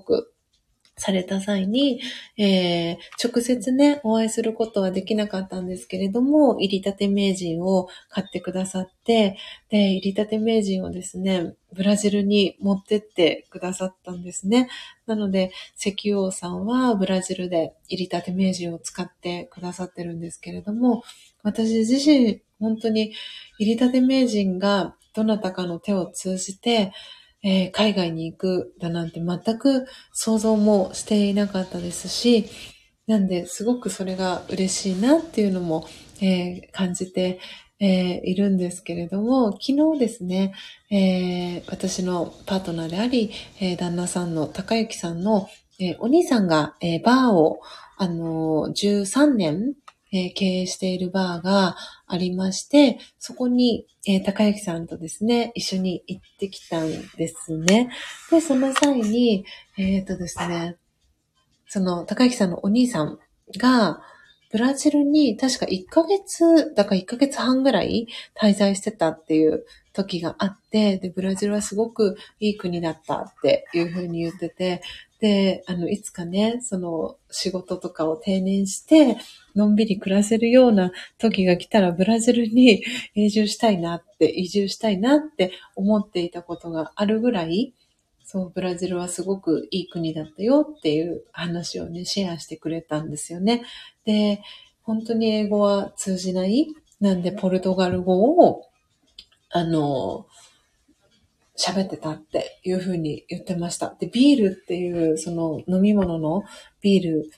[0.99, 2.01] された際に、
[2.37, 9.39] えー、直接ね、お会いすることはできなかったんですけれども、入り立て名人を買ってくださって、
[9.71, 14.69] で、入り立て名人をですね、ブラジルに持ってってくださったんですね。
[15.07, 21.03] なので、石油王さんはブラジルで入り立て名人を使ってくださってるんですけれども、
[21.43, 23.13] 私自身、本当に
[23.59, 26.93] 入り立て名人がどなたかの手を通じて、
[27.43, 32.47] えー、海外に行くだなんて全く想像もしていなかったですし、
[33.07, 35.87] なんで、すごくそれが嬉しいなっていうのも、
[36.21, 37.41] えー、感じて、
[37.81, 40.53] えー、いるんですけれども、昨日ですね、
[40.91, 45.49] えー、私のパートナーであり、え旦那さんの高幸さんの、
[45.81, 47.61] えお兄さんが、えバーを、
[47.97, 49.75] あの13年
[50.13, 51.77] え、経営しているバーが
[52.07, 57.91] ありまして、そこに、え、高幸さんとですね、一緒に行ってきたんですね。
[58.31, 59.45] で、その際に、
[59.77, 60.77] えっ、ー、とですね、
[61.67, 63.19] その高幸さんのお兄さん
[63.59, 64.01] が、
[64.51, 68.09] ブラジルに確か1ヶ月、だから1ヶ月半ぐらい
[68.41, 69.67] 滞在してたっていう
[69.99, 74.81] 時があって、で、ブラジルはすごくいい国だったっていうふうに言ってて、
[75.19, 79.17] で、あの、いつかね、その仕事とかを定年して、
[79.57, 82.85] のんびり暮らせるような時が来たらブラジルに
[83.17, 87.75] 永住したいなって、移住したいなって思っていたことがあるぐらい、
[88.25, 93.65] そう、ブラジルはすごくいい国だったよっていう話をね、シェアしてくれたんですよね。
[94.05, 94.43] で、
[94.83, 96.69] 本当に英語は通じない
[97.01, 98.63] なんで、ポルトガル語を、
[99.51, 100.27] あの、
[101.59, 103.97] 喋ってたっていうふうに言ってました。
[103.99, 106.45] で、ビールっていう、その飲み物の
[106.81, 107.31] ビール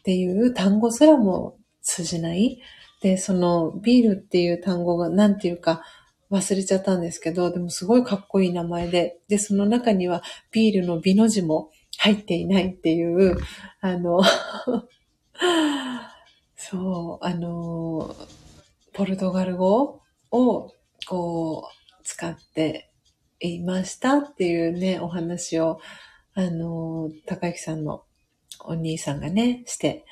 [0.00, 2.60] っていう単語すらも通じない。
[3.02, 5.82] で、そのビールっていう単語が何て言うか
[6.30, 13.36] 忘れちゃったんですけど、でもすごいかっこいい名前で、で、その中にはビールの美の字も入っていないっていう、
[13.80, 14.22] あの
[16.56, 18.16] そう、あの、
[18.92, 20.00] ポルトガル語
[20.30, 20.72] を
[21.06, 22.90] こう使って
[23.40, 25.80] いましたっていうね、お話を、
[26.34, 28.04] あの、高木さんの
[28.60, 30.04] お兄さんがね、して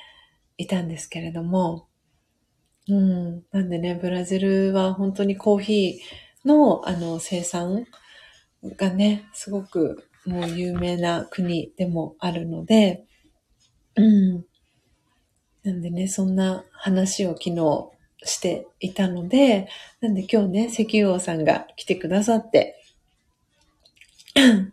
[0.57, 1.87] いたんですけれども、
[2.87, 3.43] うん。
[3.51, 7.85] なんでね、ブラジルは本当にコーヒーの、あの、生産
[8.63, 13.05] がね、すごくもう有名な国でもあるので、
[13.95, 14.45] うん。
[15.63, 17.89] なんでね、そんな話を昨日
[18.23, 19.67] していたので、
[19.99, 22.77] なんで今日ね、石油王さんが来てくださって、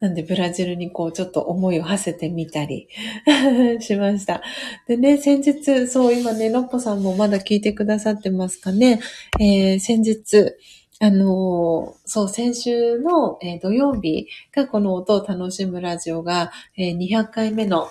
[0.00, 2.88] なんでブラジルにこうちょっと思いを馳せてみたり
[3.80, 4.42] しました。
[4.88, 9.00] でね、先日、そう今ね、のっぽさんもまだ聞いてくださってますかね。
[9.38, 10.54] えー、先日、
[11.00, 17.88] あのー、そう、先週の、えー、土曜日がこの音を楽しむラジオが、えー、200回目の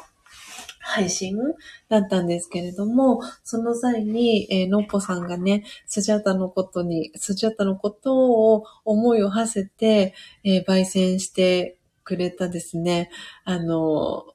[0.90, 1.38] 配信
[1.88, 13.12] だったんですけれども、その際に、えー、のっぽさんがね、スジャタのことに、スジャタのことを思いを馳せて、えー、焙煎してくれたですね、
[13.46, 14.26] あの、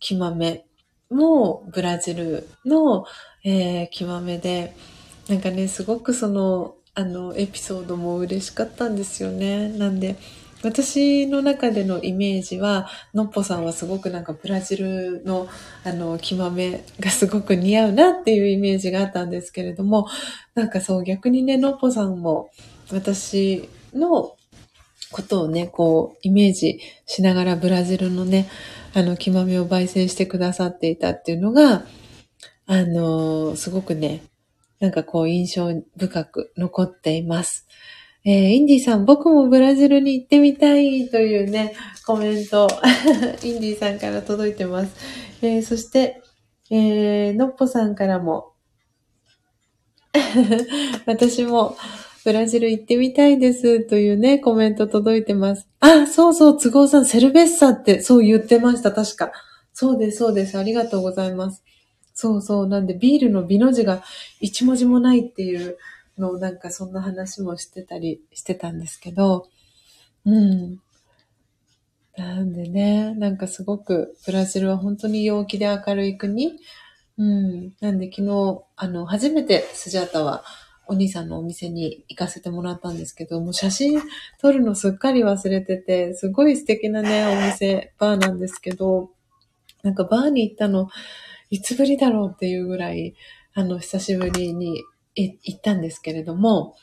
[0.00, 0.64] 木豆
[1.10, 3.04] もブラジルの、
[3.44, 4.74] えー、極めで、
[5.28, 9.68] なんかね、すごくその、あの、エピソードも嬉しかったんですよね。
[9.68, 10.16] なんで、
[10.62, 15.48] 私の中でのイメージは、のっぽさんはすごくなんかブラジルの
[15.84, 20.06] あの、極めがすごく似合うなっていうイメージがあったんですけれども、
[20.54, 22.50] なんかそう逆にね、のっぽさんも
[22.92, 24.36] 私の
[25.12, 28.48] ことをね、こう、イメージしながらブラジルのね、
[28.94, 31.84] あの、極めを焙煎してくださっていたっていうのが、
[32.66, 34.22] あの、すごくね、
[34.78, 37.66] なんかこう印象深く残っています。
[38.24, 41.74] えー、インディさん、僕もブラジルに行ってみたいというね、
[42.04, 42.68] コメント、
[43.42, 44.92] インディさんから届いてます。
[45.40, 46.20] えー、そして、
[46.70, 48.52] えー、のっぽさんからも、
[51.06, 51.76] 私も、
[52.22, 55.66] ブラジル行ってみたいですというね、コメント届いてます。
[55.80, 59.32] あ、そうそう、都合さん、セルベッサってそう言ってました、確か。
[59.72, 60.58] そうです、そうです。
[60.58, 61.62] ありがとうございます。
[62.12, 62.66] そうそう。
[62.66, 64.02] なんで、ビールの美の字が
[64.40, 65.78] 一文字もないっていう
[66.20, 69.48] のなんかそんな話もしてたりしてたんですけど、
[70.24, 70.80] うん。
[72.16, 76.58] なんでね、なんかすごくブラジルは本当に陽気で明るい国。
[77.18, 77.72] うん。
[77.80, 80.44] なんで昨日、あの、初めてスジャータは
[80.86, 84.02] お兄さんのお店に行かせてもらったんですけど、もう写真
[84.40, 89.10] 撮るのすっかり忘れてて、すごい素敵なね、お店、バーなんですけど、
[89.82, 90.88] なんかバーに行ったの、
[91.48, 93.14] いつぶりだろうっていうぐらい、
[93.54, 94.82] あの、久しぶりに
[95.14, 96.76] 行ったんですけれども、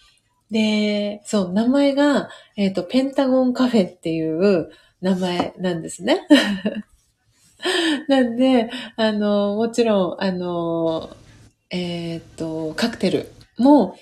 [0.52, 4.70] で、そう、名前が、えっ、ー、と、ペンタゴンカフェっていう
[5.02, 6.26] 名前なんですね。
[8.08, 11.10] なんで、あの、もちろん、あの、
[11.70, 13.98] えっ、ー、と、カクテルも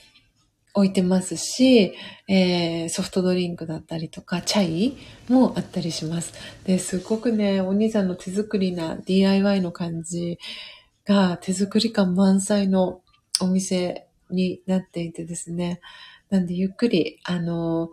[0.76, 1.94] 置いてますし、
[2.28, 4.98] えー、ソフトドリンクだったりとか、チャイ
[5.30, 6.34] もあったりします。
[6.66, 10.38] で、すごくね、お兄さんの手作りな DIY の感じ
[11.06, 13.02] が手作り感満載の
[13.42, 15.82] お店になっていてですね。
[16.30, 17.92] なんで、ゆっくり、あの、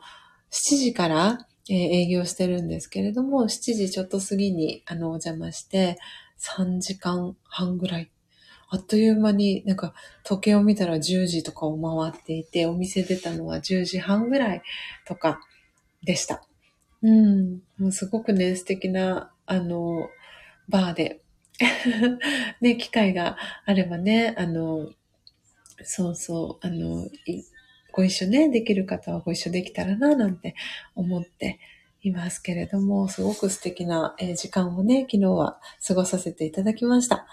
[0.51, 5.99] 7時から、営業してるんですけれども、7時ちょっと過ぎに、あの、お邪魔して、
[6.39, 8.11] 3時間半ぐらい
[8.75, 9.93] あっという間になんか
[10.25, 14.63] 時計を見たら10時とかを回っていて、お店出たのは10時半ぐらい
[15.07, 15.41] とか
[16.03, 16.43] でした。
[17.03, 17.61] うん。
[17.77, 20.09] もうすごくね、素敵な、あの、
[20.71, 21.21] バーで
[22.63, 23.37] ね、機会が
[23.67, 24.89] あればね、あの、
[25.85, 27.09] そうそう、あの、
[27.93, 30.55] ご一緒ね、できる方はご一緒できたらな、なんて
[30.95, 31.61] 思って
[32.03, 37.27] いますけれども、すごく素敵な時間をね、昨日は過ごさせていただきました。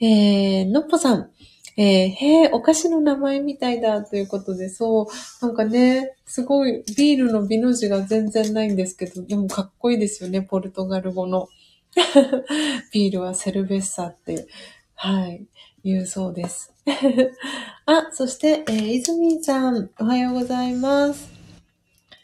[0.00, 1.30] えー、のっぽさん。
[1.76, 5.06] えー、へ、お菓子の名前みたいだということで、そう、
[5.44, 11.48] なんかね、すごい、ビールの美の字が全然ないんですけど、でもかっこいいですよね、ポルトガル語の。
[12.92, 14.46] ビールはセルベッサって、
[14.94, 15.46] はい、
[15.84, 16.72] 言うそうです。
[17.84, 21.30] あ、そして、えー、イズミンさん、おはようございます。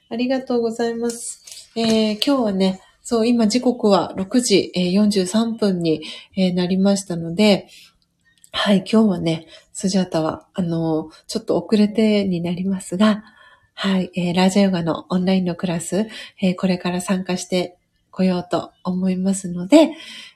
[0.09, 1.69] ありがとうございます。
[1.77, 6.03] えー、今日はね、そう、今時刻は6時43分に
[6.55, 7.69] なりましたので、
[8.51, 13.25] はい、今日はね、スジャータは、あの、ちょっと遅れてになりますが、
[13.75, 16.09] はい、えー、ラージャヨガのオンラインのクラス、
[16.41, 17.77] えー、これから参加して
[18.11, 19.91] こようと思いますので、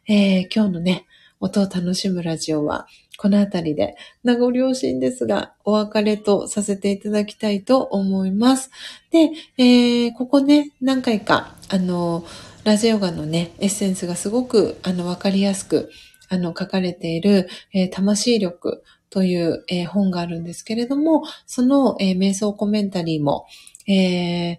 [0.06, 1.06] えー、今日のね、
[1.40, 8.70] 音を楽しむラジオは、このあたりで、名残惜しいんですが、お別れとさせていただきたいと思います。
[9.10, 12.24] で、えー、ここね、何回か、あの、
[12.64, 15.90] ラジオガのね、エッセンスがすごく、あの、わかりやすく、
[16.28, 23.46] あの、書かれている、えー、魂力という、えー、本があるんですけれども、その、えー、瞑想コメンタリーも、
[23.86, 24.58] え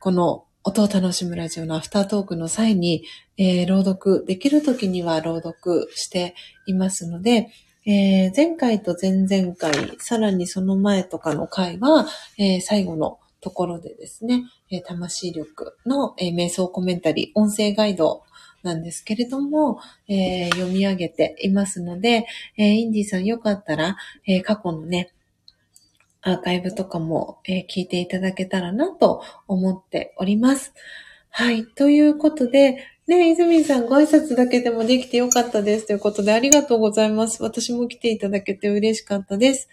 [0.00, 3.04] この音を楽しむラジオのアフタートークの際に、
[3.36, 6.34] えー朗読できる時には朗読して
[6.66, 7.48] いますので、
[7.86, 12.06] え前回と前々回、さらにその前とかの回は、
[12.38, 18.24] え最後のところでですね、え魂力の、え瞑想コメンタリー、音声ガイド
[18.64, 19.78] なんですけれども、
[20.08, 23.96] えー、読み上げていますので、えー、インディさんよかったら、
[24.26, 25.12] えー、過去のね、
[26.22, 30.72] アーカイブとかも、え聞いていただけたらなと思っております。
[31.28, 31.66] はい。
[31.66, 35.86] ということで、ね、泉さんご挨拶だけでもできてよかったです。
[35.86, 37.42] ということでありがとうございます。
[37.42, 39.68] 私も来ていただけて嬉しかったです。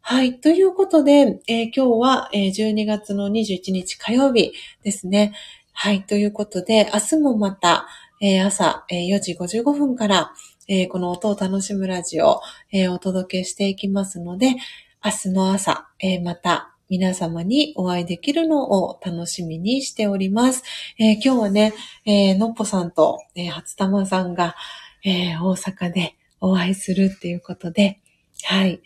[0.00, 0.40] はい。
[0.40, 5.34] ということで、えー、今日は、えー、12月の21日火曜日ですね。
[5.74, 6.04] はい。
[6.04, 7.86] ということで、明日もまた、
[8.22, 10.32] えー、朝、え4時55分から、
[10.66, 12.40] えこの音を楽しむラジオ、
[12.72, 14.56] えお届けしていきますので、
[15.04, 20.64] 明日の朝、えまた皆様にお会いできるのを楽しみにしております。
[20.98, 21.72] え今日はね、
[22.04, 24.56] えのっぽさんと、え初玉さんが、
[25.04, 28.00] え大阪でお会いするっていうことで、
[28.42, 28.82] はい。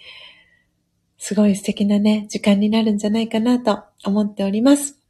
[1.17, 5.01] すごい素敵なね、時間になるんじゃないかなと思っております。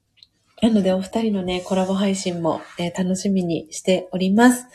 [0.62, 4.66] なので、お二人のね、コラボ配信も、え、楽しみにしております。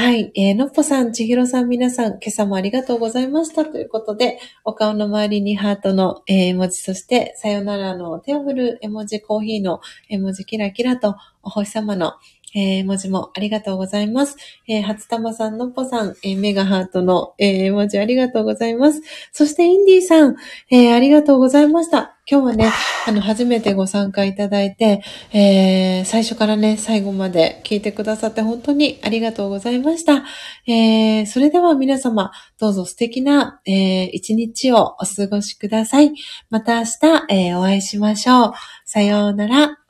[0.00, 0.30] はい。
[0.36, 3.64] えー、のっぽさん、ちひろさん、皆さん、今朝もありがとうございました。
[3.64, 12.12] ということで、お顔の周りにハートの、えー、絵文字、そして、さよならの手を振る絵文字、コーヒーの絵文字、キラキラと、お星様の
[12.54, 14.36] えー、文字もありがとうございます。
[14.66, 19.02] えー、初玉さん、のっぽさん、えー、メガハートの、えー、文字ありがとうございます。
[19.32, 20.36] そして、インディーさん、
[20.70, 22.16] えー、ありがとうございました。
[22.30, 22.70] 今日はね、
[23.06, 25.02] あの、初めてご参加いただいて、
[25.32, 30.24] えー、最初からね、最後まで聞いてくださって本当にありがとうございました。
[30.66, 36.12] えー、それでは皆様、どうぞ素敵な、えー、一日をお過ごしください。
[36.50, 36.96] また明日、
[37.30, 38.52] えー、お会いしましょう。
[38.84, 39.87] さようなら。